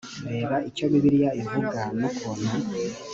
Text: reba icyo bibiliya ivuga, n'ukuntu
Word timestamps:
reba 0.31 0.55
icyo 0.69 0.85
bibiliya 0.91 1.29
ivuga, 1.41 1.79
n'ukuntu 1.99 2.51